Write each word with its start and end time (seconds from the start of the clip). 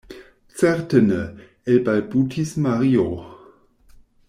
Certe 0.47 0.99
ne, 1.03 1.35
elbalbutis 1.67 2.57
Mario. 2.57 3.21